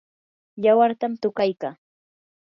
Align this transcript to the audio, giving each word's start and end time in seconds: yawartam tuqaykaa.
yawartam 0.63 1.13
tuqaykaa. 1.21 1.75